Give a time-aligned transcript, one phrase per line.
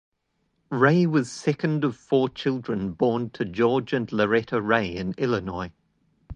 [0.71, 5.71] Ray was second of four children born to George and Loretta Ray in Illinois.